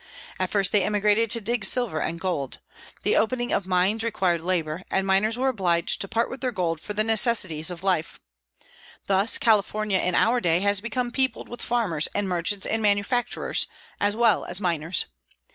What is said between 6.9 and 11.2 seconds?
the necessaries of life. Thus California in our day has become